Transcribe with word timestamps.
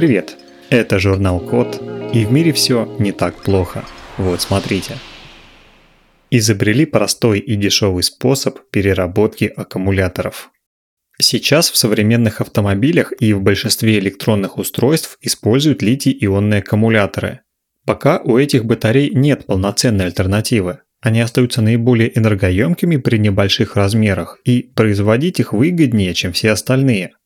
Привет! 0.00 0.38
Это 0.70 0.98
журнал 0.98 1.38
Код, 1.40 1.78
и 2.14 2.24
в 2.24 2.32
мире 2.32 2.54
все 2.54 2.86
не 2.98 3.12
так 3.12 3.42
плохо. 3.42 3.84
Вот 4.16 4.40
смотрите. 4.40 4.94
Изобрели 6.30 6.86
простой 6.86 7.38
и 7.38 7.54
дешевый 7.54 8.02
способ 8.02 8.60
переработки 8.70 9.52
аккумуляторов. 9.54 10.52
Сейчас 11.20 11.70
в 11.70 11.76
современных 11.76 12.40
автомобилях 12.40 13.12
и 13.20 13.34
в 13.34 13.42
большинстве 13.42 13.98
электронных 13.98 14.56
устройств 14.56 15.18
используют 15.20 15.82
литий-ионные 15.82 16.60
аккумуляторы. 16.60 17.40
Пока 17.84 18.22
у 18.24 18.38
этих 18.38 18.64
батарей 18.64 19.10
нет 19.10 19.44
полноценной 19.44 20.06
альтернативы. 20.06 20.78
Они 21.02 21.20
остаются 21.20 21.60
наиболее 21.60 22.16
энергоемкими 22.18 22.96
при 22.96 23.18
небольших 23.18 23.76
размерах, 23.76 24.38
и 24.46 24.62
производить 24.62 25.40
их 25.40 25.52
выгоднее, 25.52 26.14
чем 26.14 26.32
все 26.32 26.52
остальные– 26.52 27.10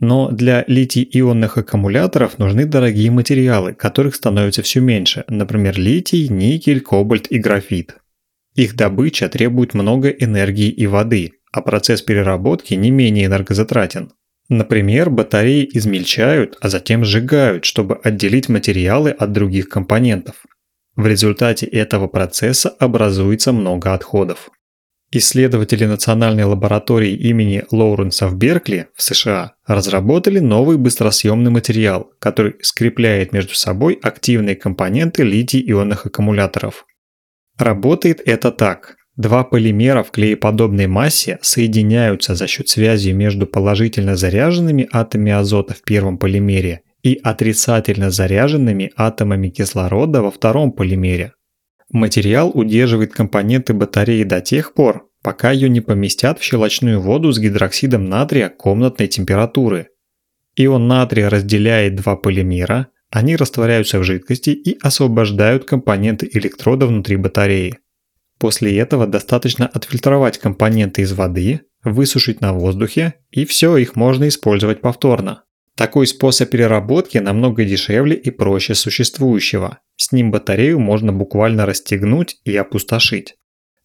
но 0.00 0.30
для 0.30 0.64
литий-ионных 0.66 1.58
аккумуляторов 1.58 2.38
нужны 2.38 2.66
дорогие 2.66 3.10
материалы, 3.10 3.74
которых 3.74 4.14
становится 4.14 4.62
все 4.62 4.80
меньше, 4.80 5.24
например, 5.28 5.78
литий, 5.78 6.28
никель, 6.28 6.80
кобальт 6.80 7.26
и 7.30 7.38
графит. 7.38 7.96
Их 8.54 8.76
добыча 8.76 9.28
требует 9.28 9.74
много 9.74 10.08
энергии 10.08 10.68
и 10.68 10.86
воды, 10.86 11.32
а 11.52 11.62
процесс 11.62 12.02
переработки 12.02 12.74
не 12.74 12.90
менее 12.90 13.26
энергозатратен. 13.26 14.12
Например, 14.48 15.10
батареи 15.10 15.68
измельчают, 15.72 16.56
а 16.60 16.68
затем 16.68 17.04
сжигают, 17.04 17.64
чтобы 17.64 17.96
отделить 18.02 18.48
материалы 18.48 19.10
от 19.10 19.32
других 19.32 19.68
компонентов. 19.68 20.36
В 20.96 21.06
результате 21.06 21.66
этого 21.66 22.08
процесса 22.08 22.70
образуется 22.70 23.52
много 23.52 23.94
отходов. 23.94 24.50
Исследователи 25.10 25.86
Национальной 25.86 26.44
лаборатории 26.44 27.14
имени 27.14 27.64
Лоуренса 27.70 28.28
в 28.28 28.36
Беркли 28.36 28.88
в 28.94 29.02
США 29.02 29.54
разработали 29.66 30.38
новый 30.38 30.76
быстросъемный 30.76 31.50
материал, 31.50 32.10
который 32.18 32.56
скрепляет 32.60 33.32
между 33.32 33.54
собой 33.54 33.98
активные 34.02 34.54
компоненты 34.54 35.22
литий-ионных 35.22 36.04
аккумуляторов. 36.04 36.84
Работает 37.56 38.20
это 38.26 38.52
так. 38.52 38.96
Два 39.16 39.44
полимера 39.44 40.02
в 40.02 40.10
клееподобной 40.10 40.88
массе 40.88 41.38
соединяются 41.40 42.34
за 42.34 42.46
счет 42.46 42.68
связи 42.68 43.10
между 43.10 43.46
положительно 43.46 44.14
заряженными 44.14 44.88
атомами 44.92 45.32
азота 45.32 45.72
в 45.72 45.82
первом 45.82 46.18
полимере 46.18 46.82
и 47.02 47.18
отрицательно 47.22 48.10
заряженными 48.10 48.92
атомами 48.94 49.48
кислорода 49.48 50.20
во 50.20 50.30
втором 50.30 50.70
полимере. 50.70 51.32
Материал 51.90 52.50
удерживает 52.52 53.12
компоненты 53.12 53.72
батареи 53.72 54.22
до 54.22 54.42
тех 54.42 54.74
пор, 54.74 55.07
пока 55.22 55.50
ее 55.50 55.68
не 55.68 55.80
поместят 55.80 56.38
в 56.38 56.42
щелочную 56.42 57.00
воду 57.00 57.32
с 57.32 57.38
гидроксидом 57.38 58.08
натрия 58.08 58.48
комнатной 58.48 59.08
температуры. 59.08 59.88
Ион 60.56 60.88
натрия 60.88 61.30
разделяет 61.30 61.96
два 61.96 62.16
полимера, 62.16 62.88
они 63.10 63.36
растворяются 63.36 63.98
в 63.98 64.04
жидкости 64.04 64.50
и 64.50 64.78
освобождают 64.82 65.64
компоненты 65.64 66.28
электрода 66.32 66.86
внутри 66.86 67.16
батареи. 67.16 67.78
После 68.38 68.76
этого 68.78 69.06
достаточно 69.06 69.66
отфильтровать 69.66 70.38
компоненты 70.38 71.02
из 71.02 71.12
воды, 71.12 71.62
высушить 71.82 72.40
на 72.40 72.52
воздухе, 72.52 73.14
и 73.30 73.44
все, 73.44 73.76
их 73.76 73.96
можно 73.96 74.28
использовать 74.28 74.80
повторно. 74.80 75.44
Такой 75.76 76.06
способ 76.08 76.50
переработки 76.50 77.18
намного 77.18 77.64
дешевле 77.64 78.16
и 78.16 78.30
проще 78.30 78.74
существующего. 78.74 79.78
С 79.96 80.12
ним 80.12 80.30
батарею 80.30 80.80
можно 80.80 81.12
буквально 81.12 81.66
расстегнуть 81.66 82.38
и 82.44 82.56
опустошить. 82.56 83.36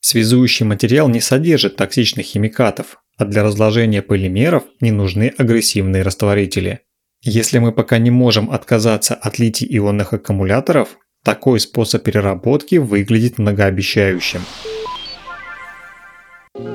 Связующий 0.05 0.65
материал 0.65 1.07
не 1.07 1.21
содержит 1.21 1.77
токсичных 1.77 2.25
химикатов, 2.25 2.97
а 3.17 3.23
для 3.23 3.41
разложения 3.41 4.01
полимеров 4.01 4.63
не 4.81 4.91
нужны 4.91 5.33
агрессивные 5.37 6.03
растворители. 6.03 6.81
Если 7.21 7.57
мы 7.59 7.71
пока 7.71 7.99
не 7.99 8.11
можем 8.11 8.51
отказаться 8.51 9.15
от 9.15 9.39
литий-ионных 9.39 10.11
аккумуляторов, 10.11 10.97
такой 11.23 11.61
способ 11.61 12.03
переработки 12.03 12.75
выглядит 12.75 13.37
многообещающим. 13.37 14.41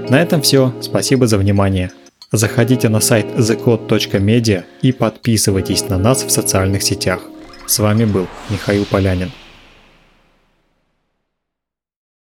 На 0.09 0.22
этом 0.22 0.41
все. 0.41 0.75
Спасибо 0.81 1.27
за 1.27 1.37
внимание. 1.37 1.91
Заходите 2.33 2.88
на 2.88 3.00
сайт 3.00 3.27
thecode.media 3.37 4.65
и 4.81 4.91
подписывайтесь 4.93 5.87
на 5.91 5.99
нас 5.99 6.25
в 6.25 6.31
социальных 6.31 6.83
сетях. 6.83 7.21
С 7.67 7.78
вами 7.78 8.06
был 8.06 8.27
Михаил 8.49 8.87
Полянин. 8.87 9.31